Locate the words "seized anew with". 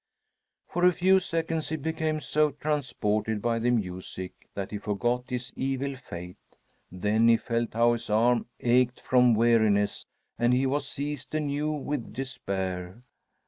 10.89-12.13